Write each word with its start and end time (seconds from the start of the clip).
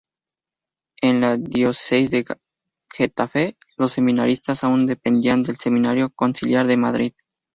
En 1.03 1.21
la 1.21 1.37
diócesis 1.37 2.09
de 2.09 2.25
Getafe, 2.91 3.55
los 3.77 3.91
seminaristas 3.91 4.63
aun 4.63 4.87
dependían 4.87 5.43
del 5.43 5.57
Seminario 5.59 6.09
Conciliar 6.09 6.65
de 6.65 6.75
Madrid. 6.77 7.13